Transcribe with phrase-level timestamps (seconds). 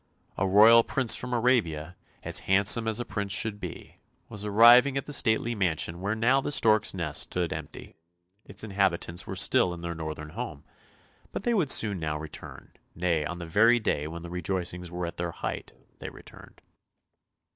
[0.35, 3.97] A royal prince from Arabia, as handsome as a prince should be,
[4.29, 7.97] was arriving at the stately mansion where now the storks' nest stood empty;
[8.43, 10.63] its inhabitants were still in their northern home;
[11.31, 15.05] but they would soon now return— nay, on the very day when the rejoicings were
[15.05, 16.61] at their height they returned.